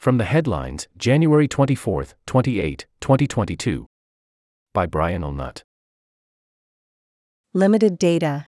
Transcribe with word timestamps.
From 0.00 0.16
the 0.16 0.24
headlines, 0.24 0.88
January 0.96 1.46
24, 1.46 2.06
28, 2.24 2.86
2022. 3.02 3.86
By 4.72 4.86
Brian 4.86 5.20
Olnut. 5.20 5.60
Limited 7.52 7.98
data. 7.98 8.46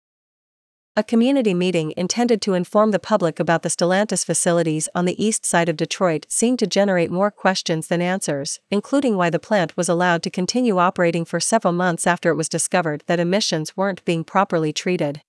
A 0.96 1.02
community 1.02 1.56
meeting 1.56 1.92
intended 1.98 2.40
to 2.44 2.54
inform 2.54 2.92
the 2.92 3.00
public 3.00 3.40
about 3.40 3.64
the 3.64 3.70
Stellantis 3.70 4.24
facilities 4.24 4.88
on 4.94 5.06
the 5.06 5.26
east 5.26 5.44
side 5.44 5.70
of 5.70 5.76
Detroit 5.76 6.28
seemed 6.30 6.60
to 6.60 6.68
generate 6.68 7.10
more 7.10 7.32
questions 7.32 7.88
than 7.88 8.00
answers, 8.00 8.60
including 8.70 9.18
why 9.18 9.32
the 9.32 9.40
plant 9.40 9.76
was 9.76 9.90
allowed 9.90 10.22
to 10.22 10.30
continue 10.30 10.78
operating 10.78 11.26
for 11.26 11.40
several 11.40 11.74
months 11.74 12.06
after 12.06 12.30
it 12.30 12.36
was 12.36 12.48
discovered 12.48 13.04
that 13.08 13.20
emissions 13.20 13.76
weren't 13.76 14.06
being 14.06 14.24
properly 14.24 14.72
treated. 14.72 15.24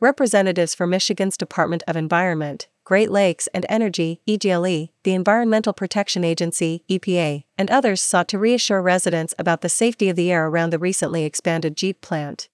Representatives 0.00 0.74
for 0.74 0.86
Michigan's 0.86 1.36
Department 1.36 1.84
of 1.86 1.96
Environment, 1.96 2.66
Great 2.88 3.10
Lakes 3.10 3.48
and 3.52 3.66
Energy, 3.68 4.22
EGLE, 4.26 4.88
the 5.02 5.12
Environmental 5.12 5.74
Protection 5.74 6.24
Agency, 6.24 6.84
EPA, 6.88 7.44
and 7.58 7.70
others 7.70 8.00
sought 8.00 8.28
to 8.28 8.38
reassure 8.38 8.80
residents 8.80 9.34
about 9.38 9.60
the 9.60 9.68
safety 9.68 10.08
of 10.08 10.16
the 10.16 10.32
air 10.32 10.46
around 10.46 10.70
the 10.70 10.78
recently 10.78 11.24
expanded 11.24 11.76
Jeep 11.76 12.00
plant. 12.00 12.48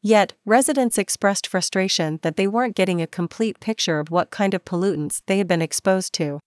Yet, 0.00 0.32
residents 0.46 0.96
expressed 0.96 1.46
frustration 1.46 2.18
that 2.22 2.38
they 2.38 2.46
weren't 2.46 2.74
getting 2.74 3.02
a 3.02 3.06
complete 3.06 3.60
picture 3.60 4.00
of 4.00 4.10
what 4.10 4.30
kind 4.30 4.54
of 4.54 4.64
pollutants 4.64 5.20
they 5.26 5.36
had 5.36 5.48
been 5.48 5.60
exposed 5.60 6.14
to. 6.14 6.40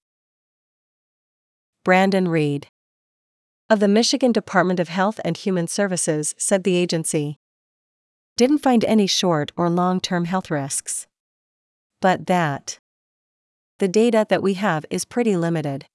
Brandon 1.84 2.27
Reed 2.27 2.70
of 3.70 3.82
the 3.82 3.88
Michigan 3.88 4.32
Department 4.32 4.80
of 4.80 4.90
Health 4.90 5.20
and 5.24 5.38
Human 5.38 5.68
Services 5.68 6.34
said 6.40 6.63
the 6.63 6.76
agency 6.76 7.38
didn't 8.35 8.63
find 8.63 8.84
any 8.85 9.05
short 9.05 9.52
or 9.55 9.70
long 9.70 10.02
term 10.02 10.26
health 10.26 10.49
risks. 10.49 11.05
But 12.02 12.26
that 12.26 12.80
the 13.79 13.88
data 13.88 14.25
that 14.29 14.43
we 14.43 14.53
have 14.53 14.85
is 14.89 15.05
pretty 15.05 15.35
limited. 15.35 15.85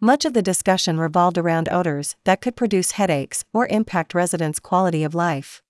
Much 0.00 0.24
of 0.24 0.32
the 0.32 0.42
discussion 0.42 0.98
revolved 0.98 1.38
around 1.38 1.68
odors 1.70 2.16
that 2.24 2.40
could 2.40 2.56
produce 2.56 2.92
headaches 2.92 3.44
or 3.52 3.66
impact 3.68 4.14
residents' 4.14 4.58
quality 4.60 5.04
of 5.04 5.14
life. 5.14 5.62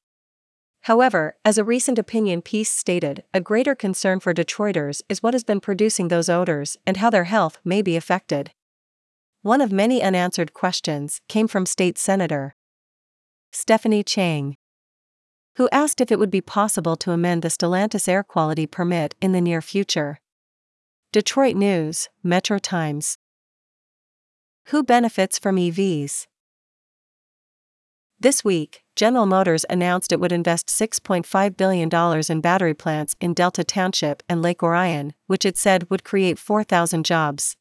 However, 0.83 1.37
as 1.45 1.59
a 1.59 1.65
recent 1.65 1.99
opinion 1.99 2.41
piece 2.41 2.71
stated, 2.71 3.23
a 3.35 3.41
greater 3.41 3.75
concern 3.75 4.19
for 4.21 4.33
Detroiters 4.33 5.03
is 5.09 5.23
what 5.23 5.35
has 5.35 5.45
been 5.45 5.61
producing 5.61 6.09
those 6.09 6.29
odors 6.29 6.77
and 6.87 6.97
how 6.97 7.11
their 7.11 7.25
health 7.25 7.59
may 7.65 7.83
be 7.83 7.97
affected. 7.97 8.53
One 9.43 9.61
of 9.61 9.73
many 9.73 10.03
unanswered 10.03 10.55
questions 10.55 11.21
came 11.29 11.49
from 11.49 11.67
State 11.67 11.99
Senator 11.99 12.55
Stephanie 13.53 14.05
Chang, 14.05 14.57
who 15.57 15.69
asked 15.73 16.01
if 16.01 16.13
it 16.13 16.19
would 16.19 16.31
be 16.31 16.41
possible 16.41 16.97
to 16.97 17.11
amend 17.11 17.43
the 17.43 17.49
Stellantis 17.49 18.09
air 18.09 18.23
quality 18.23 18.67
permit 18.67 19.15
in 19.21 19.33
the 19.33 19.41
near 19.41 19.61
future. 19.61 20.19
Detroit 21.13 21.57
News, 21.57 22.09
Metro 22.23 22.61
Times. 22.61 23.19
Who 24.67 24.85
benefits 24.85 25.41
from 25.41 25.57
EVs? 25.57 26.29
This 28.21 28.45
week, 28.45 28.85
General 28.95 29.27
Motors 29.27 29.67
announced 29.69 30.13
it 30.13 30.21
would 30.21 30.31
invest 30.31 30.69
$6.5 30.69 31.57
billion 31.57 31.91
in 32.31 32.41
battery 32.41 32.75
plants 32.75 33.17
in 33.21 33.35
Delta 33.35 33.65
Township 33.65 34.23
and 34.29 34.41
Lake 34.41 34.63
Orion, 34.63 35.15
which 35.27 35.45
it 35.45 35.59
said 35.59 35.91
would 35.91 36.05
create 36.05 36.39
4,000 36.39 37.05
jobs. 37.05 37.57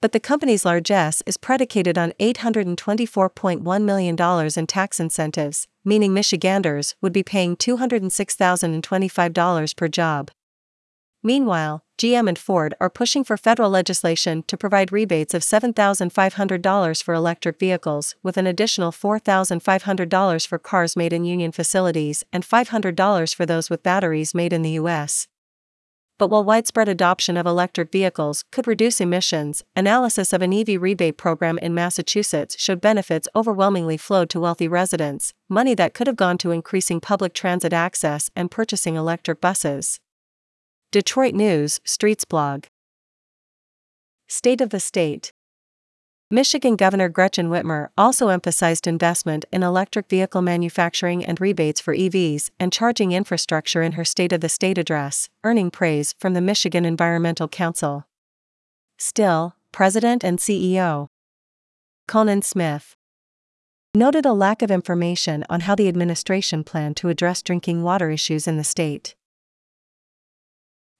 But 0.00 0.12
the 0.12 0.20
company's 0.20 0.64
largesse 0.64 1.20
is 1.26 1.36
predicated 1.36 1.98
on 1.98 2.12
$824.1 2.20 3.82
million 3.82 4.16
in 4.56 4.66
tax 4.68 5.00
incentives, 5.00 5.66
meaning 5.84 6.14
Michiganders 6.14 6.94
would 7.00 7.12
be 7.12 7.24
paying 7.24 7.56
$206,025 7.56 9.76
per 9.76 9.88
job. 9.88 10.30
Meanwhile, 11.24 11.84
GM 11.98 12.28
and 12.28 12.36
Ford 12.36 12.74
are 12.80 12.90
pushing 12.90 13.22
for 13.22 13.36
federal 13.36 13.70
legislation 13.70 14.42
to 14.48 14.56
provide 14.56 14.90
rebates 14.90 15.34
of 15.34 15.42
$7,500 15.42 17.02
for 17.02 17.14
electric 17.14 17.60
vehicles, 17.60 18.16
with 18.24 18.36
an 18.36 18.48
additional 18.48 18.90
$4,500 18.90 20.46
for 20.46 20.58
cars 20.58 20.96
made 20.96 21.12
in 21.12 21.24
union 21.24 21.52
facilities 21.52 22.24
and 22.32 22.44
$500 22.44 23.34
for 23.36 23.46
those 23.46 23.70
with 23.70 23.84
batteries 23.84 24.34
made 24.34 24.52
in 24.52 24.62
the 24.62 24.70
U.S. 24.70 25.28
But 26.18 26.28
while 26.28 26.42
widespread 26.42 26.88
adoption 26.88 27.36
of 27.36 27.46
electric 27.46 27.92
vehicles 27.92 28.44
could 28.50 28.66
reduce 28.66 29.00
emissions, 29.00 29.62
analysis 29.76 30.32
of 30.32 30.42
an 30.42 30.52
EV 30.52 30.82
rebate 30.82 31.18
program 31.18 31.56
in 31.58 31.72
Massachusetts 31.72 32.56
showed 32.58 32.80
benefits 32.80 33.28
overwhelmingly 33.36 33.96
flowed 33.96 34.28
to 34.30 34.40
wealthy 34.40 34.66
residents, 34.66 35.34
money 35.48 35.74
that 35.74 35.94
could 35.94 36.08
have 36.08 36.16
gone 36.16 36.38
to 36.38 36.50
increasing 36.50 37.00
public 37.00 37.32
transit 37.32 37.72
access 37.72 38.28
and 38.34 38.50
purchasing 38.50 38.96
electric 38.96 39.40
buses. 39.40 40.00
Detroit 40.92 41.32
News, 41.32 41.80
Streets 41.86 42.26
Blog. 42.26 42.64
State 44.28 44.60
of 44.60 44.68
the 44.68 44.78
State. 44.78 45.32
Michigan 46.30 46.76
Governor 46.76 47.08
Gretchen 47.08 47.48
Whitmer 47.48 47.88
also 47.96 48.28
emphasized 48.28 48.86
investment 48.86 49.46
in 49.50 49.62
electric 49.62 50.10
vehicle 50.10 50.42
manufacturing 50.42 51.24
and 51.24 51.40
rebates 51.40 51.80
for 51.80 51.96
EVs 51.96 52.50
and 52.60 52.74
charging 52.74 53.12
infrastructure 53.12 53.80
in 53.80 53.92
her 53.92 54.04
State 54.04 54.34
of 54.34 54.42
the 54.42 54.50
State 54.50 54.76
address, 54.76 55.30
earning 55.44 55.70
praise 55.70 56.14
from 56.18 56.34
the 56.34 56.42
Michigan 56.42 56.84
Environmental 56.84 57.48
Council. 57.48 58.04
Still, 58.98 59.56
President 59.72 60.22
and 60.22 60.38
CEO 60.38 61.08
Conan 62.06 62.42
Smith 62.42 62.96
noted 63.94 64.26
a 64.26 64.34
lack 64.34 64.60
of 64.60 64.70
information 64.70 65.42
on 65.48 65.60
how 65.60 65.74
the 65.74 65.88
administration 65.88 66.62
planned 66.62 66.98
to 66.98 67.08
address 67.08 67.40
drinking 67.40 67.82
water 67.82 68.10
issues 68.10 68.46
in 68.46 68.58
the 68.58 68.62
state. 68.62 69.14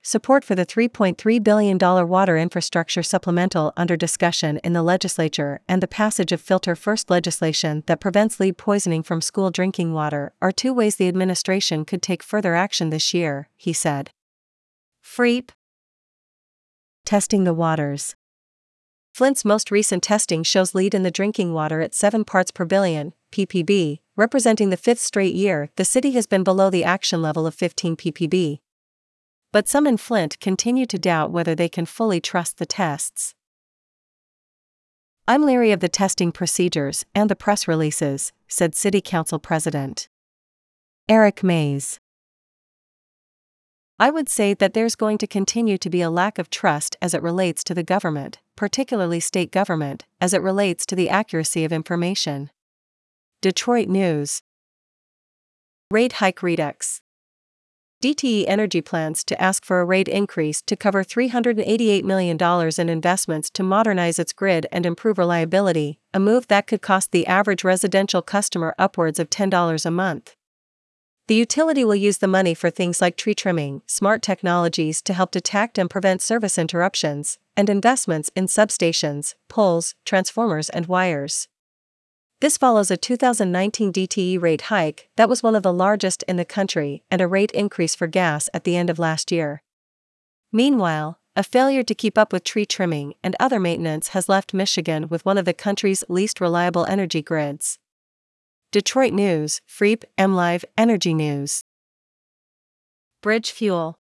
Support 0.04 0.44
for 0.44 0.56
the 0.56 0.66
$3.3 0.66 1.44
billion 1.44 1.78
water 1.78 2.36
infrastructure 2.36 3.04
supplemental 3.04 3.72
under 3.76 3.96
discussion 3.96 4.58
in 4.64 4.72
the 4.72 4.82
legislature 4.82 5.60
and 5.68 5.80
the 5.80 5.86
passage 5.86 6.32
of 6.32 6.40
Filter 6.40 6.74
First 6.74 7.08
legislation 7.08 7.84
that 7.86 8.00
prevents 8.00 8.40
lead 8.40 8.58
poisoning 8.58 9.04
from 9.04 9.20
school 9.20 9.52
drinking 9.52 9.92
water 9.92 10.32
are 10.42 10.50
two 10.50 10.74
ways 10.74 10.96
the 10.96 11.06
administration 11.06 11.84
could 11.84 12.02
take 12.02 12.24
further 12.24 12.56
action 12.56 12.90
this 12.90 13.14
year, 13.14 13.48
he 13.56 13.72
said. 13.72 14.10
FREEP 15.00 15.52
Testing 17.04 17.44
the 17.44 17.54
waters. 17.54 18.16
Flint's 19.12 19.44
most 19.44 19.70
recent 19.70 20.02
testing 20.02 20.42
shows 20.42 20.74
lead 20.74 20.94
in 20.94 21.04
the 21.04 21.12
drinking 21.12 21.52
water 21.52 21.80
at 21.80 21.94
7 21.94 22.24
parts 22.24 22.50
per 22.50 22.64
billion, 22.64 23.12
ppb, 23.30 24.00
representing 24.16 24.70
the 24.70 24.76
fifth 24.76 25.00
straight 25.00 25.36
year 25.36 25.68
the 25.76 25.84
city 25.84 26.10
has 26.10 26.26
been 26.26 26.42
below 26.42 26.70
the 26.70 26.82
action 26.82 27.22
level 27.22 27.46
of 27.46 27.54
15 27.54 27.94
ppb 27.94 28.58
but 29.52 29.68
some 29.68 29.86
in 29.86 29.98
Flint 29.98 30.40
continue 30.40 30.86
to 30.86 30.98
doubt 30.98 31.30
whether 31.30 31.54
they 31.54 31.68
can 31.68 31.86
fully 31.86 32.20
trust 32.20 32.58
the 32.58 32.66
tests. 32.66 33.34
I'm 35.28 35.44
leery 35.44 35.70
of 35.70 35.80
the 35.80 35.88
testing 35.88 36.32
procedures 36.32 37.04
and 37.14 37.30
the 37.30 37.36
press 37.36 37.68
releases, 37.68 38.32
said 38.48 38.74
City 38.74 39.00
Council 39.00 39.38
President 39.38 40.08
Eric 41.08 41.44
Mays. 41.44 42.00
I 43.98 44.10
would 44.10 44.28
say 44.28 44.54
that 44.54 44.74
there's 44.74 44.96
going 44.96 45.18
to 45.18 45.26
continue 45.26 45.78
to 45.78 45.90
be 45.90 46.02
a 46.02 46.10
lack 46.10 46.38
of 46.38 46.50
trust 46.50 46.96
as 47.00 47.14
it 47.14 47.22
relates 47.22 47.62
to 47.64 47.74
the 47.74 47.84
government, 47.84 48.40
particularly 48.56 49.20
state 49.20 49.52
government, 49.52 50.06
as 50.20 50.34
it 50.34 50.42
relates 50.42 50.84
to 50.86 50.96
the 50.96 51.08
accuracy 51.08 51.64
of 51.64 51.72
information. 51.72 52.50
Detroit 53.40 53.88
News 53.88 54.42
Rate 55.90 56.14
hike 56.14 56.42
redux. 56.42 57.00
DTE 58.02 58.46
Energy 58.48 58.80
plans 58.80 59.22
to 59.22 59.40
ask 59.40 59.64
for 59.64 59.80
a 59.80 59.84
rate 59.84 60.08
increase 60.08 60.60
to 60.62 60.74
cover 60.74 61.04
$388 61.04 62.02
million 62.02 62.36
in 62.76 62.88
investments 62.88 63.48
to 63.50 63.62
modernize 63.62 64.18
its 64.18 64.32
grid 64.32 64.66
and 64.72 64.84
improve 64.84 65.18
reliability, 65.18 66.00
a 66.12 66.18
move 66.18 66.48
that 66.48 66.66
could 66.66 66.82
cost 66.82 67.12
the 67.12 67.28
average 67.28 67.62
residential 67.62 68.20
customer 68.20 68.74
upwards 68.76 69.20
of 69.20 69.30
$10 69.30 69.86
a 69.86 69.90
month. 69.92 70.34
The 71.28 71.36
utility 71.36 71.84
will 71.84 71.94
use 71.94 72.18
the 72.18 72.26
money 72.26 72.54
for 72.54 72.70
things 72.70 73.00
like 73.00 73.16
tree 73.16 73.36
trimming, 73.36 73.82
smart 73.86 74.20
technologies 74.20 75.00
to 75.02 75.14
help 75.14 75.30
detect 75.30 75.78
and 75.78 75.88
prevent 75.88 76.20
service 76.20 76.58
interruptions, 76.58 77.38
and 77.56 77.70
investments 77.70 78.32
in 78.34 78.46
substations, 78.46 79.36
poles, 79.48 79.94
transformers, 80.04 80.68
and 80.70 80.86
wires. 80.86 81.46
This 82.42 82.58
follows 82.58 82.90
a 82.90 82.96
2019 82.96 83.92
DTE 83.92 84.42
rate 84.42 84.62
hike 84.62 85.08
that 85.14 85.28
was 85.28 85.44
one 85.44 85.54
of 85.54 85.62
the 85.62 85.72
largest 85.72 86.24
in 86.24 86.34
the 86.34 86.44
country 86.44 87.04
and 87.08 87.20
a 87.20 87.28
rate 87.28 87.52
increase 87.52 87.94
for 87.94 88.08
gas 88.08 88.48
at 88.52 88.64
the 88.64 88.76
end 88.76 88.90
of 88.90 88.98
last 88.98 89.30
year. 89.30 89.62
Meanwhile, 90.50 91.20
a 91.36 91.44
failure 91.44 91.84
to 91.84 91.94
keep 91.94 92.18
up 92.18 92.32
with 92.32 92.42
tree 92.42 92.66
trimming 92.66 93.14
and 93.22 93.36
other 93.38 93.60
maintenance 93.60 94.08
has 94.08 94.28
left 94.28 94.52
Michigan 94.52 95.08
with 95.08 95.24
one 95.24 95.38
of 95.38 95.44
the 95.44 95.54
country's 95.54 96.02
least 96.08 96.40
reliable 96.40 96.84
energy 96.86 97.22
grids. 97.22 97.78
Detroit 98.72 99.12
News, 99.12 99.60
Freep, 99.64 100.02
MLive, 100.18 100.64
Energy 100.76 101.14
News. 101.14 101.62
Bridge 103.22 103.52
Fuel 103.52 104.00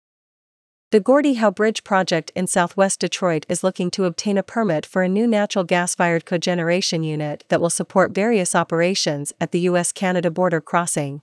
the 0.92 1.00
Gordie 1.00 1.34
Howe 1.34 1.52
Bridge 1.52 1.84
project 1.84 2.32
in 2.36 2.48
southwest 2.48 3.00
Detroit 3.00 3.46
is 3.50 3.64
looking 3.64 3.90
to 3.92 4.06
obtain 4.06 4.38
a 4.38 4.44
permit 4.44 4.86
for 4.86 5.02
a 5.02 5.10
new 5.10 5.28
natural 5.28 5.66
gas 5.66 5.96
fired 5.96 6.26
cogeneration 6.26 7.04
unit 7.04 7.44
that 7.50 7.60
will 7.60 7.72
support 7.72 8.14
various 8.14 8.54
operations 8.54 9.34
at 9.42 9.52
the 9.52 9.62
U.S. 9.62 9.92
Canada 9.92 10.30
border 10.30 10.62
crossing. 10.62 11.22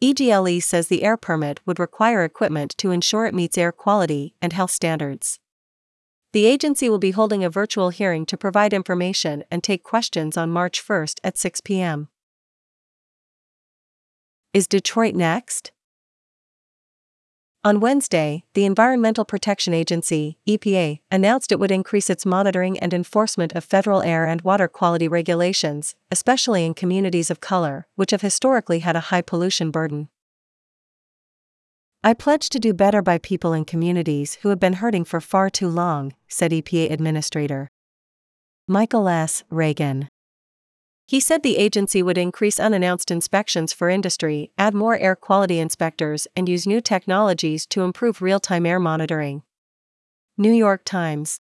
EGLE 0.00 0.60
says 0.60 0.88
the 0.88 1.02
air 1.02 1.16
permit 1.16 1.60
would 1.66 1.78
require 1.78 2.24
equipment 2.24 2.74
to 2.78 2.90
ensure 2.90 3.26
it 3.26 3.34
meets 3.34 3.58
air 3.58 3.72
quality 3.72 4.34
and 4.40 4.52
health 4.52 4.70
standards. 4.70 5.38
The 6.32 6.46
agency 6.46 6.88
will 6.88 6.98
be 6.98 7.10
holding 7.10 7.44
a 7.44 7.50
virtual 7.50 7.90
hearing 7.90 8.24
to 8.26 8.38
provide 8.38 8.72
information 8.72 9.44
and 9.50 9.62
take 9.62 9.82
questions 9.82 10.36
on 10.38 10.50
March 10.50 10.82
1st 10.82 11.20
at 11.22 11.36
6 11.36 11.60
p.m. 11.60 12.08
Is 14.54 14.66
Detroit 14.66 15.14
next? 15.14 15.71
On 17.64 17.78
Wednesday, 17.78 18.42
the 18.54 18.64
Environmental 18.64 19.24
Protection 19.24 19.72
Agency, 19.72 20.36
EPA, 20.48 20.98
announced 21.12 21.52
it 21.52 21.60
would 21.60 21.70
increase 21.70 22.10
its 22.10 22.26
monitoring 22.26 22.76
and 22.80 22.92
enforcement 22.92 23.52
of 23.52 23.62
federal 23.62 24.02
air 24.02 24.26
and 24.26 24.42
water 24.42 24.66
quality 24.66 25.06
regulations, 25.06 25.94
especially 26.10 26.66
in 26.66 26.74
communities 26.74 27.30
of 27.30 27.40
color, 27.40 27.86
which 27.94 28.10
have 28.10 28.20
historically 28.20 28.80
had 28.80 28.96
a 28.96 29.10
high 29.10 29.22
pollution 29.22 29.70
burden. 29.70 30.08
I 32.02 32.14
pledge 32.14 32.48
to 32.48 32.58
do 32.58 32.74
better 32.74 33.00
by 33.00 33.18
people 33.18 33.52
in 33.52 33.64
communities 33.64 34.38
who 34.42 34.48
have 34.48 34.58
been 34.58 34.82
hurting 34.82 35.04
for 35.04 35.20
far 35.20 35.48
too 35.48 35.68
long, 35.68 36.14
said 36.26 36.50
EPA 36.50 36.90
Administrator 36.90 37.70
Michael 38.66 39.06
S. 39.06 39.44
Regan. 39.50 40.08
He 41.12 41.20
said 41.20 41.42
the 41.42 41.58
agency 41.58 42.02
would 42.02 42.16
increase 42.16 42.58
unannounced 42.58 43.10
inspections 43.10 43.70
for 43.70 43.90
industry, 43.90 44.50
add 44.56 44.72
more 44.72 44.96
air 44.96 45.14
quality 45.14 45.58
inspectors, 45.58 46.26
and 46.34 46.48
use 46.48 46.66
new 46.66 46.80
technologies 46.80 47.66
to 47.66 47.82
improve 47.82 48.22
real 48.22 48.40
time 48.40 48.64
air 48.64 48.80
monitoring. 48.80 49.42
New 50.38 50.52
York 50.52 50.86
Times 50.86 51.38